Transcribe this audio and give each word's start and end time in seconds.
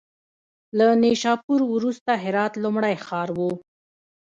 له 0.77 0.87
نیشاپور 1.03 1.59
وروسته 1.73 2.11
هرات 2.23 2.53
لومړی 2.63 2.95
ښار 3.05 3.29
و. 3.37 3.39